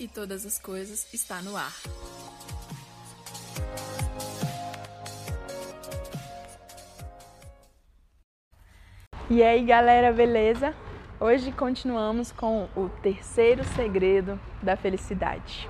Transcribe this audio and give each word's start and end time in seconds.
e 0.00 0.08
todas 0.08 0.46
as 0.46 0.58
coisas 0.58 1.06
está 1.12 1.42
no 1.42 1.54
ar. 1.54 1.74
E 9.28 9.42
aí, 9.42 9.62
galera, 9.62 10.10
beleza? 10.10 10.74
Hoje 11.20 11.52
continuamos 11.52 12.32
com 12.32 12.66
o 12.74 12.88
terceiro 13.02 13.62
segredo 13.62 14.40
da 14.62 14.74
felicidade. 14.74 15.68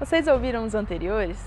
Vocês 0.00 0.26
ouviram 0.26 0.64
os 0.64 0.74
anteriores? 0.74 1.38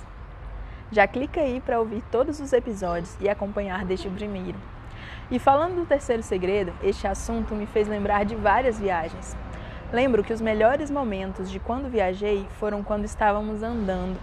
Já 0.91 1.07
clica 1.07 1.41
aí 1.41 1.59
para 1.59 1.79
ouvir 1.79 2.03
todos 2.11 2.39
os 2.39 2.53
episódios 2.53 3.17
e 3.19 3.27
acompanhar 3.27 3.83
desde 3.83 4.07
o 4.07 4.11
primeiro. 4.11 4.57
E 5.31 5.39
falando 5.39 5.75
do 5.77 5.85
terceiro 5.87 6.21
segredo, 6.21 6.71
este 6.83 7.07
assunto 7.07 7.55
me 7.55 7.65
fez 7.65 7.87
lembrar 7.87 8.23
de 8.25 8.35
várias 8.35 8.79
viagens. 8.79 9.35
Lembro 9.95 10.25
que 10.25 10.33
os 10.33 10.41
melhores 10.41 10.91
momentos 10.91 11.49
de 11.49 11.57
quando 11.57 11.89
viajei 11.89 12.45
foram 12.59 12.83
quando 12.83 13.05
estávamos 13.05 13.63
andando, 13.63 14.19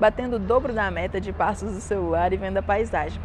batendo 0.00 0.34
o 0.34 0.38
dobro 0.40 0.72
da 0.72 0.90
meta 0.90 1.20
de 1.20 1.32
passos 1.32 1.72
do 1.72 1.80
celular 1.80 2.32
e 2.32 2.36
vendo 2.36 2.56
a 2.56 2.62
paisagem. 2.64 3.22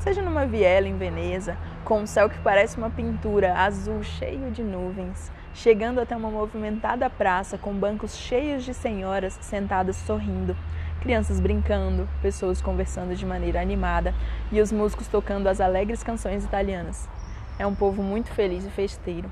Seja 0.00 0.20
numa 0.20 0.44
viela 0.44 0.88
em 0.88 0.98
Veneza, 0.98 1.56
com 1.84 2.00
um 2.00 2.06
céu 2.08 2.28
que 2.28 2.40
parece 2.40 2.76
uma 2.78 2.90
pintura 2.90 3.54
azul 3.56 4.02
cheio 4.02 4.50
de 4.50 4.64
nuvens, 4.64 5.30
chegando 5.54 6.00
até 6.00 6.16
uma 6.16 6.32
movimentada 6.32 7.08
praça 7.08 7.56
com 7.56 7.72
bancos 7.72 8.16
cheios 8.16 8.64
de 8.64 8.74
senhoras 8.74 9.38
sentadas 9.40 9.94
sorrindo, 9.94 10.56
crianças 11.00 11.38
brincando, 11.38 12.08
pessoas 12.22 12.60
conversando 12.60 13.14
de 13.14 13.24
maneira 13.24 13.62
animada 13.62 14.12
e 14.50 14.60
os 14.60 14.72
músicos 14.72 15.06
tocando 15.06 15.46
as 15.46 15.60
alegres 15.60 16.02
canções 16.02 16.42
italianas. 16.44 17.08
É 17.56 17.64
um 17.64 17.72
povo 17.72 18.02
muito 18.02 18.32
feliz 18.32 18.66
e 18.66 18.70
festeiro. 18.70 19.30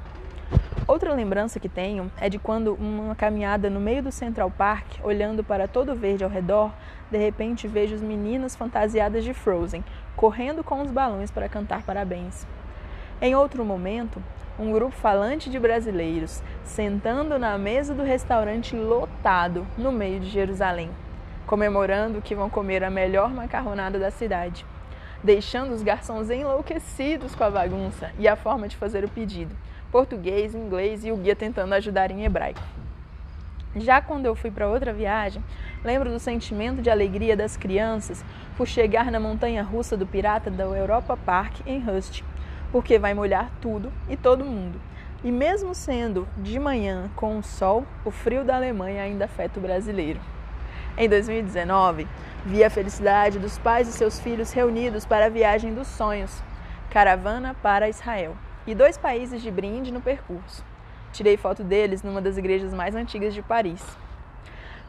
Outra 0.84 1.15
lembrança 1.15 1.60
que 1.60 1.68
tenho 1.68 2.10
é 2.20 2.29
de 2.29 2.40
quando 2.40 2.74
uma 2.74 3.15
caminhada 3.15 3.70
no 3.70 3.79
meio 3.79 4.02
do 4.02 4.10
Central 4.10 4.51
Park, 4.51 4.98
olhando 5.04 5.45
para 5.45 5.68
todo 5.68 5.93
o 5.93 5.95
verde 5.95 6.24
ao 6.24 6.30
redor, 6.30 6.73
de 7.09 7.16
repente 7.16 7.68
vejo 7.68 7.95
os 7.95 8.02
meninos 8.02 8.57
fantasiadas 8.57 9.23
de 9.23 9.32
Frozen, 9.32 9.84
correndo 10.16 10.65
com 10.65 10.82
os 10.82 10.90
balões 10.90 11.30
para 11.30 11.48
cantar 11.48 11.84
parabéns. 11.84 12.45
Em 13.20 13.37
outro 13.37 13.65
momento, 13.65 14.20
um 14.59 14.73
grupo 14.73 14.90
falante 14.90 15.48
de 15.48 15.59
brasileiros 15.59 16.42
sentando 16.65 17.38
na 17.38 17.57
mesa 17.57 17.95
do 17.95 18.02
restaurante 18.02 18.74
lotado 18.74 19.64
no 19.79 19.92
meio 19.92 20.18
de 20.18 20.30
Jerusalém, 20.30 20.90
comemorando 21.46 22.20
que 22.20 22.35
vão 22.35 22.51
comer 22.51 22.82
a 22.82 22.90
melhor 22.90 23.32
macarronada 23.32 24.01
da 24.01 24.10
cidade, 24.10 24.66
deixando 25.23 25.73
os 25.74 25.82
garçons 25.85 26.29
enlouquecidos 26.29 27.37
com 27.37 27.45
a 27.45 27.51
bagunça 27.51 28.10
e 28.18 28.26
a 28.26 28.35
forma 28.35 28.66
de 28.66 28.76
fazer 28.76 29.04
o 29.04 29.09
pedido 29.09 29.54
português, 29.93 30.54
inglês 30.54 31.04
e 31.04 31.12
o 31.12 31.16
guia 31.18 31.37
tentando 31.37 31.74
ajudar 31.74 32.10
em 32.10 32.24
hebraico. 32.24 32.62
Já 33.76 34.01
quando 34.01 34.24
eu 34.24 34.35
fui 34.35 34.51
para 34.51 34.68
outra 34.68 34.93
viagem, 34.93 35.45
lembro 35.85 36.10
do 36.10 36.18
sentimento 36.18 36.80
de 36.80 36.88
alegria 36.88 37.37
das 37.37 37.59
crianças 37.59 38.24
por 38.57 38.66
chegar 38.66 39.10
na 39.10 39.20
montanha 39.20 39.63
russa 39.63 39.95
do 39.95 40.07
pirata 40.07 40.51
da 40.51 40.65
Europa 40.65 41.16
Park 41.16 41.60
em 41.66 41.79
Rust, 41.79 42.23
porque 42.70 42.98
vai 42.98 43.13
molhar 43.13 43.51
tudo 43.60 43.93
e 44.09 44.16
todo 44.16 44.45
mundo. 44.45 44.80
E 45.23 45.30
mesmo 45.30 45.74
sendo 45.74 46.26
de 46.38 46.59
manhã 46.59 47.10
com 47.15 47.38
o 47.38 47.43
sol, 47.43 47.87
o 48.04 48.10
frio 48.10 48.45
da 48.45 48.57
Alemanha 48.57 49.02
ainda 49.02 49.26
afeta 49.26 49.59
o 49.59 49.63
brasileiro. 49.63 50.20
Em 50.96 51.09
2019, 51.09 52.09
vi 52.45 52.65
a 52.65 52.70
felicidade 52.70 53.38
dos 53.38 53.59
pais 53.59 53.88
e 53.88 53.93
seus 53.93 54.18
filhos 54.18 54.52
reunidos 54.52 55.04
para 55.04 55.26
a 55.26 55.30
viagem 55.30 55.74
dos 55.74 55.87
sonhos, 55.87 56.43
caravana 56.90 57.54
para 57.63 57.88
Israel 57.88 58.37
e 58.66 58.74
dois 58.74 58.96
países 58.96 59.43
de 59.43 59.51
brinde 59.51 59.93
no 59.93 60.01
percurso. 60.01 60.65
Tirei 61.13 61.37
foto 61.37 61.63
deles 61.63 62.02
numa 62.02 62.21
das 62.21 62.38
igrejas 62.38 62.73
mais 62.73 62.95
antigas 62.95 63.35
de 63.35 63.43
Paris. 63.43 63.85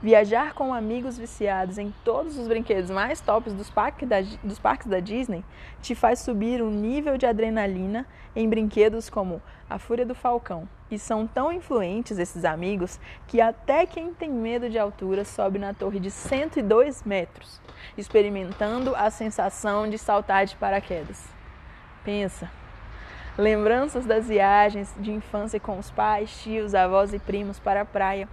Viajar 0.01 0.53
com 0.53 0.73
amigos 0.73 1.17
viciados 1.17 1.77
em 1.77 1.93
todos 2.03 2.37
os 2.37 2.45
brinquedos 2.47 2.89
mais 2.89 3.21
tops 3.21 3.53
dos 3.53 3.69
parques, 3.69 4.07
da, 4.07 4.17
dos 4.43 4.59
parques 4.59 4.87
da 4.87 4.99
Disney 4.99 5.45
te 5.81 5.95
faz 5.95 6.19
subir 6.19 6.61
um 6.61 6.69
nível 6.69 7.17
de 7.17 7.25
adrenalina 7.25 8.05
em 8.35 8.49
brinquedos 8.49 9.09
como 9.09 9.41
a 9.69 9.79
Fúria 9.79 10.05
do 10.05 10.13
Falcão. 10.13 10.67
E 10.91 10.99
são 10.99 11.25
tão 11.25 11.53
influentes 11.53 12.19
esses 12.19 12.43
amigos 12.43 12.99
que 13.27 13.39
até 13.39 13.85
quem 13.85 14.13
tem 14.13 14.29
medo 14.29 14.69
de 14.69 14.77
altura 14.77 15.23
sobe 15.23 15.57
na 15.57 15.73
torre 15.73 16.01
de 16.01 16.11
102 16.11 17.03
metros, 17.03 17.61
experimentando 17.97 18.93
a 18.95 19.09
sensação 19.09 19.89
de 19.89 19.97
saltar 19.97 20.45
de 20.45 20.57
paraquedas. 20.57 21.25
Pensa, 22.03 22.51
Lembranças 23.37 24.05
das 24.05 24.27
viagens 24.27 24.93
de 24.99 25.11
infância 25.11 25.59
com 25.59 25.79
os 25.79 25.89
pais, 25.89 26.41
tios, 26.43 26.75
avós 26.75 27.13
e 27.13 27.19
primos 27.19 27.57
para 27.57 27.81
a 27.81 27.85
praia, 27.85 28.29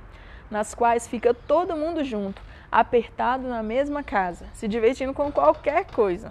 nas 0.51 0.75
quais 0.75 1.09
fica 1.09 1.33
todo 1.33 1.77
mundo 1.77 2.05
junto, 2.05 2.43
apertado 2.71 3.49
na 3.49 3.63
mesma 3.63 4.03
casa, 4.03 4.45
se 4.53 4.69
divertindo 4.69 5.15
com 5.15 5.33
qualquer 5.33 5.87
coisa. 5.87 6.31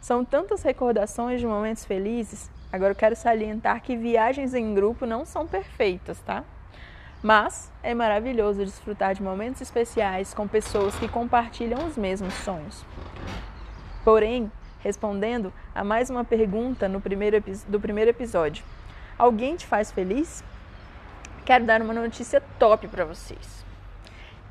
São 0.00 0.24
tantas 0.24 0.62
recordações 0.62 1.40
de 1.40 1.46
momentos 1.46 1.84
felizes. 1.84 2.50
Agora 2.72 2.92
eu 2.92 2.96
quero 2.96 3.14
salientar 3.14 3.80
que 3.80 3.96
viagens 3.96 4.54
em 4.54 4.74
grupo 4.74 5.06
não 5.06 5.24
são 5.24 5.46
perfeitas, 5.46 6.18
tá? 6.20 6.42
Mas 7.22 7.70
é 7.82 7.94
maravilhoso 7.94 8.64
desfrutar 8.64 9.14
de 9.14 9.22
momentos 9.22 9.60
especiais 9.60 10.34
com 10.34 10.48
pessoas 10.48 10.96
que 10.96 11.06
compartilham 11.06 11.86
os 11.86 11.96
mesmos 11.96 12.34
sonhos. 12.34 12.84
Porém, 14.02 14.50
respondendo 14.80 15.52
a 15.74 15.84
mais 15.84 16.10
uma 16.10 16.24
pergunta 16.24 16.88
no 16.88 17.00
primeiro, 17.00 17.42
do 17.68 17.80
primeiro 17.80 18.10
episódio. 18.10 18.64
Alguém 19.18 19.56
te 19.56 19.66
faz 19.66 19.92
feliz? 19.92 20.42
Quero 21.44 21.64
dar 21.64 21.80
uma 21.82 21.94
notícia 21.94 22.42
top 22.58 22.88
para 22.88 23.04
vocês. 23.04 23.64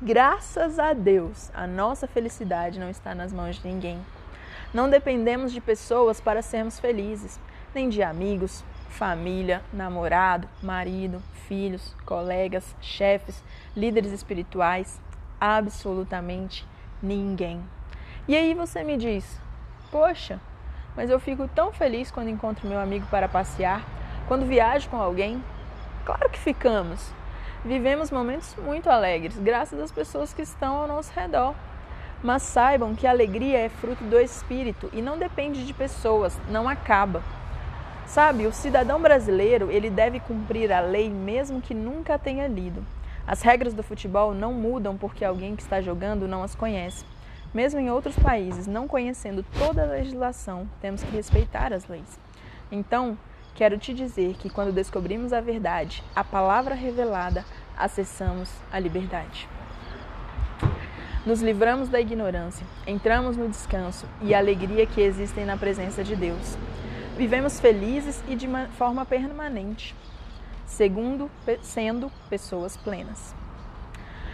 Graças 0.02 0.78
a 0.78 0.92
Deus, 0.92 1.50
a 1.52 1.66
nossa 1.66 2.06
felicidade 2.06 2.80
não 2.80 2.88
está 2.88 3.14
nas 3.14 3.32
mãos 3.32 3.56
de 3.56 3.68
ninguém. 3.68 4.00
Não 4.72 4.88
dependemos 4.88 5.52
de 5.52 5.60
pessoas 5.60 6.20
para 6.20 6.42
sermos 6.42 6.78
felizes, 6.78 7.38
nem 7.74 7.88
de 7.88 8.02
amigos, 8.02 8.64
família, 8.88 9.62
namorado, 9.72 10.48
marido, 10.62 11.22
filhos, 11.48 11.94
colegas, 12.06 12.74
chefes, 12.80 13.42
líderes 13.76 14.12
espirituais, 14.12 15.00
absolutamente 15.40 16.66
ninguém. 17.02 17.62
E 18.28 18.36
aí 18.36 18.54
você 18.54 18.84
me 18.84 18.96
diz: 18.96 19.40
Poxa, 19.90 20.38
mas 20.96 21.10
eu 21.10 21.18
fico 21.18 21.48
tão 21.48 21.72
feliz 21.72 22.10
quando 22.12 22.28
encontro 22.28 22.68
meu 22.68 22.78
amigo 22.78 23.06
para 23.10 23.28
passear, 23.28 23.84
quando 24.28 24.46
viajo 24.46 24.88
com 24.88 24.96
alguém. 24.96 25.42
Claro 26.04 26.30
que 26.30 26.38
ficamos. 26.38 27.12
Vivemos 27.64 28.10
momentos 28.10 28.54
muito 28.56 28.88
alegres, 28.88 29.36
graças 29.38 29.80
às 29.80 29.90
pessoas 29.90 30.32
que 30.32 30.42
estão 30.42 30.76
ao 30.76 30.86
nosso 30.86 31.12
redor. 31.12 31.54
Mas 32.22 32.42
saibam 32.42 32.94
que 32.94 33.06
a 33.06 33.10
alegria 33.10 33.58
é 33.58 33.68
fruto 33.68 34.04
do 34.04 34.20
espírito 34.20 34.88
e 34.92 35.02
não 35.02 35.18
depende 35.18 35.66
de 35.66 35.74
pessoas, 35.74 36.38
não 36.48 36.68
acaba. 36.68 37.22
Sabe, 38.06 38.46
o 38.46 38.52
cidadão 38.52 39.00
brasileiro, 39.00 39.70
ele 39.70 39.90
deve 39.90 40.20
cumprir 40.20 40.72
a 40.72 40.80
lei 40.80 41.10
mesmo 41.10 41.60
que 41.60 41.74
nunca 41.74 42.18
tenha 42.18 42.46
lido. 42.46 42.84
As 43.26 43.42
regras 43.42 43.74
do 43.74 43.82
futebol 43.82 44.34
não 44.34 44.52
mudam 44.52 44.96
porque 44.96 45.24
alguém 45.24 45.56
que 45.56 45.62
está 45.62 45.80
jogando 45.80 46.28
não 46.28 46.42
as 46.42 46.54
conhece. 46.54 47.04
Mesmo 47.52 47.80
em 47.80 47.90
outros 47.90 48.16
países, 48.16 48.68
não 48.68 48.86
conhecendo 48.86 49.44
toda 49.58 49.82
a 49.82 49.86
legislação, 49.86 50.68
temos 50.80 51.02
que 51.02 51.10
respeitar 51.10 51.72
as 51.72 51.88
leis. 51.88 52.18
Então, 52.70 53.18
quero 53.56 53.76
te 53.76 53.92
dizer 53.92 54.34
que 54.34 54.48
quando 54.48 54.72
descobrimos 54.72 55.32
a 55.32 55.40
verdade, 55.40 56.04
a 56.14 56.22
palavra 56.22 56.76
revelada, 56.76 57.44
acessamos 57.76 58.48
a 58.70 58.78
liberdade. 58.78 59.48
Nos 61.26 61.42
livramos 61.42 61.88
da 61.88 62.00
ignorância, 62.00 62.64
entramos 62.86 63.36
no 63.36 63.48
descanso 63.48 64.06
e 64.22 64.32
alegria 64.32 64.86
que 64.86 65.00
existem 65.00 65.44
na 65.44 65.56
presença 65.56 66.04
de 66.04 66.14
Deus. 66.14 66.56
Vivemos 67.16 67.58
felizes 67.58 68.22
e 68.28 68.36
de 68.36 68.48
forma 68.78 69.04
permanente, 69.04 69.94
segundo 70.64 71.28
sendo 71.62 72.10
pessoas 72.30 72.76
plenas. 72.76 73.39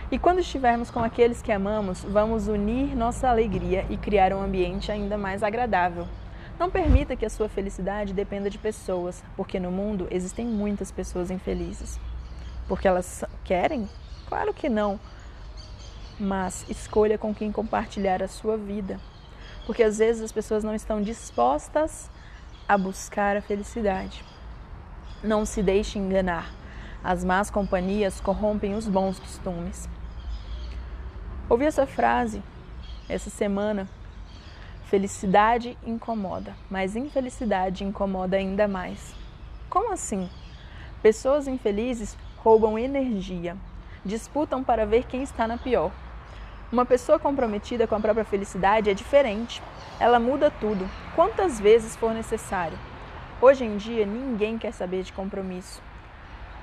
E 0.09 0.21
quando 0.21 0.39
estivermos 0.39 0.89
com 0.89 1.01
aqueles 1.01 1.43
que 1.43 1.51
amamos, 1.51 2.05
vamos 2.05 2.47
unir 2.47 2.95
nossa 2.95 3.29
alegria 3.29 3.85
e 3.91 3.97
criar 3.97 4.33
um 4.33 4.41
ambiente 4.41 4.93
ainda 4.93 5.19
mais 5.19 5.43
agradável. 5.43 6.07
Não 6.61 6.71
permita 6.71 7.17
que 7.17 7.27
a 7.27 7.31
sua 7.31 7.49
felicidade 7.49 8.15
dependa 8.15 8.49
de 8.49 8.57
pessoas, 8.57 9.25
porque 9.37 9.59
no 9.59 9.73
mundo 9.73 10.07
existem 10.09 10.47
muitas 10.47 10.93
pessoas 10.93 11.29
infelizes. 11.29 11.99
Porque 12.69 12.87
elas 12.87 13.25
querem? 13.43 13.89
Claro 14.29 14.55
que 14.55 14.69
não. 14.69 15.01
Mas 16.21 16.65
escolha 16.71 17.19
com 17.19 17.35
quem 17.35 17.51
compartilhar 17.51 18.23
a 18.23 18.29
sua 18.29 18.57
vida. 18.57 19.01
Porque 19.67 19.83
às 19.83 19.99
vezes 19.99 20.23
as 20.23 20.31
pessoas 20.31 20.63
não 20.63 20.75
estão 20.75 21.03
dispostas 21.03 22.09
a 22.69 22.79
buscar 22.79 23.37
a 23.37 23.43
felicidade. 23.43 24.25
Não 25.21 25.45
se 25.45 25.65
deixe 25.65 25.99
enganar. 25.99 26.55
As 27.03 27.25
más 27.25 27.51
companhias 27.51 28.21
corrompem 28.21 28.75
os 28.75 28.89
bons 28.89 29.19
costumes. 29.19 29.89
Ouvi 31.49 31.65
essa 31.65 31.87
frase 31.87 32.43
essa 33.09 33.31
semana. 33.31 33.89
Felicidade 34.87 35.79
incomoda, 35.87 36.57
mas 36.69 36.97
infelicidade 36.97 37.85
incomoda 37.85 38.37
ainda 38.37 38.67
mais. 38.67 39.15
Como 39.71 39.93
assim? 39.93 40.29
Pessoas 41.01 41.47
infelizes 41.47 42.19
roubam 42.39 42.77
energia. 42.77 43.57
disputam 44.05 44.63
para 44.63 44.87
ver 44.87 45.05
quem 45.05 45.23
está 45.23 45.47
na 45.47 45.57
pior. 45.57 45.93
Uma 46.71 46.85
pessoa 46.85 47.19
comprometida 47.19 47.87
com 47.87 47.95
a 47.95 48.01
própria 48.01 48.25
felicidade 48.25 48.91
é 48.91 48.95
diferente. 48.95 49.63
Ela 50.01 50.19
muda 50.19 50.51
tudo, 50.51 50.89
quantas 51.15 51.61
vezes 51.61 51.95
for 51.95 52.13
necessário. 52.13 52.79
Hoje 53.41 53.65
em 53.65 53.77
dia, 53.77 54.05
ninguém 54.05 54.59
quer 54.59 54.73
saber 54.73 55.05
de 55.05 55.13
compromisso. 55.13 55.81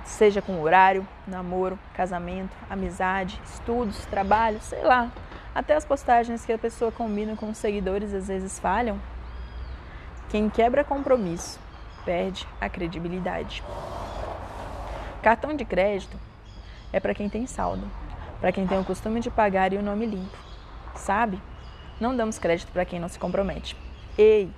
Seja 0.04 0.42
com 0.42 0.62
horário, 0.62 1.08
namoro, 1.26 1.80
casamento, 1.94 2.56
amizade, 2.70 3.40
estudos, 3.46 4.06
trabalho, 4.06 4.60
sei 4.62 4.84
lá. 4.84 5.12
Até 5.56 5.76
as 5.76 5.86
postagens 5.86 6.46
que 6.46 6.52
a 6.52 6.58
pessoa 6.58 6.92
combina 6.92 7.36
com 7.36 7.50
os 7.50 7.58
seguidores 7.58 8.14
às 8.14 8.28
vezes 8.28 8.60
falham. 8.60 9.00
Quem 10.30 10.50
quebra 10.50 10.84
compromisso 10.84 11.60
perde 12.04 12.48
a 12.60 12.68
credibilidade. 12.68 13.64
Cartão 15.22 15.56
de 15.56 15.64
crédito 15.64 16.18
é 16.92 17.00
para 17.00 17.14
quem 17.14 17.30
tem 17.30 17.48
saldo, 17.48 17.90
para 18.42 18.52
quem 18.52 18.68
tem 18.68 18.80
o 18.80 18.84
costume 18.84 19.20
de 19.20 19.30
pagar 19.30 19.72
e 19.72 19.78
o 19.78 19.82
nome 19.82 20.06
limpo. 20.06 20.38
Sabe? 20.96 21.42
Não 22.00 22.16
damos 22.16 22.38
crédito 22.38 22.72
para 22.72 22.84
quem 22.84 23.00
não 23.00 23.08
se 23.08 23.18
compromete. 23.18 23.78
Ei, 24.18 24.52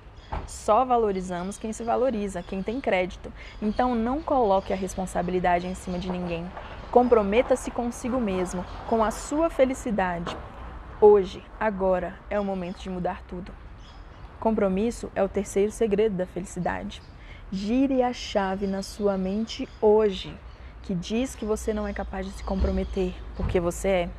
só 0.47 0.85
valorizamos 0.85 1.57
quem 1.57 1.73
se 1.73 1.83
valoriza, 1.83 2.43
quem 2.43 2.61
tem 2.61 2.81
crédito. 2.81 3.31
Então 3.61 3.95
não 3.95 4.21
coloque 4.21 4.73
a 4.73 4.75
responsabilidade 4.75 5.67
em 5.67 5.75
cima 5.75 5.99
de 5.99 6.09
ninguém. 6.09 6.45
Comprometa-se 6.91 7.71
consigo 7.71 8.19
mesmo, 8.19 8.63
com 8.87 9.03
a 9.03 9.11
sua 9.11 9.49
felicidade. 9.49 10.35
Hoje, 11.01 11.43
agora, 11.59 12.15
é 12.29 12.39
o 12.39 12.45
momento 12.45 12.79
de 12.79 12.89
mudar 12.89 13.21
tudo. 13.27 13.51
Compromisso 14.39 15.11
é 15.15 15.23
o 15.23 15.29
terceiro 15.29 15.71
segredo 15.71 16.15
da 16.15 16.25
felicidade. 16.25 17.01
Gire 17.51 18.01
a 18.01 18.13
chave 18.13 18.65
na 18.65 18.81
sua 18.81 19.17
mente 19.17 19.67
hoje, 19.81 20.35
que 20.83 20.95
diz 20.95 21.35
que 21.35 21.45
você 21.45 21.73
não 21.73 21.87
é 21.87 21.93
capaz 21.93 22.25
de 22.25 22.31
se 22.31 22.43
comprometer, 22.43 23.13
porque 23.35 23.59
você 23.59 23.87
é. 23.87 24.09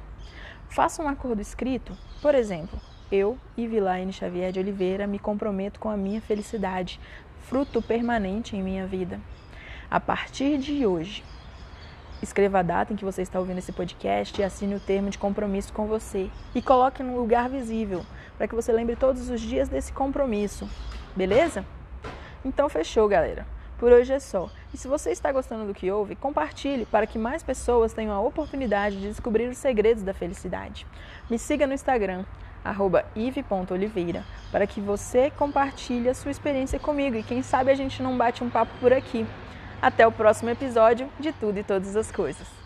Faça 0.69 1.03
um 1.03 1.09
acordo 1.09 1.41
escrito, 1.41 1.97
por 2.21 2.35
exemplo, 2.35 2.79
eu, 3.11 3.39
Ivilaine 3.57 4.13
Xavier 4.13 4.53
de 4.53 4.59
Oliveira, 4.59 5.07
me 5.07 5.19
comprometo 5.19 5.79
com 5.79 5.89
a 5.89 5.97
minha 5.97 6.21
felicidade, 6.21 7.01
fruto 7.43 7.81
permanente 7.81 8.57
em 8.57 8.63
minha 8.63 8.87
vida. 8.87 9.21
A 9.91 10.01
partir 10.01 10.59
de 10.59 10.85
hoje, 10.85 11.23
escreva 12.23 12.59
a 12.59 12.63
data 12.63 12.93
em 12.93 12.97
que 12.97 13.05
você 13.05 13.23
está 13.23 13.39
ouvindo 13.39 13.59
esse 13.59 13.73
podcast 13.73 14.41
e 14.41 14.45
assine 14.45 14.75
o 14.75 14.81
termo 14.81 15.11
de 15.11 15.19
compromisso 15.19 15.73
com 15.73 15.87
você 15.87 16.29
e 16.55 16.61
coloque 16.61 17.03
num 17.03 17.17
lugar 17.17 17.49
visível, 17.49 18.05
para 18.37 18.49
que 18.49 18.55
você 18.55 18.73
lembre 18.73 18.97
todos 18.97 19.29
os 19.31 19.41
dias 19.41 19.69
desse 19.69 19.93
compromisso. 19.93 20.69
Beleza? 21.15 21.65
Então 22.45 22.69
fechou, 22.69 23.09
galera. 23.09 23.47
Por 23.79 23.93
hoje 23.93 24.13
é 24.13 24.19
só. 24.19 24.49
E 24.73 24.79
se 24.79 24.89
você 24.89 25.11
está 25.11 25.31
gostando 25.31 25.67
do 25.67 25.75
que 25.75 25.91
ouve, 25.91 26.17
compartilhe 26.17 26.87
para 26.87 27.07
que 27.07 27.19
mais 27.19 27.43
pessoas 27.43 27.93
tenham 27.93 28.15
a 28.15 28.21
oportunidade 28.21 28.99
de 28.99 29.09
descobrir 29.09 29.49
os 29.49 29.59
segredos 29.59 30.03
da 30.03 30.15
felicidade. 30.15 30.87
Me 31.29 31.39
siga 31.39 31.67
no 31.67 31.75
Instagram, 31.75 32.25
ive.oliveira, 33.15 34.25
para 34.51 34.67
que 34.67 34.81
você 34.81 35.31
compartilhe 35.31 36.09
a 36.09 36.15
sua 36.15 36.31
experiência 36.31 36.79
comigo 36.79 37.17
e 37.17 37.23
quem 37.23 37.43
sabe 37.43 37.71
a 37.71 37.75
gente 37.75 38.03
não 38.03 38.17
bate 38.17 38.43
um 38.43 38.51
papo 38.51 38.73
por 38.81 38.93
aqui. 38.93 39.27
Até 39.81 40.07
o 40.07 40.13
próximo 40.13 40.51
episódio 40.51 41.09
de 41.21 41.33
Tudo 41.33 41.59
e 41.59 41.63
Todas 41.63 41.97
as 41.97 42.11
Coisas. 42.11 42.66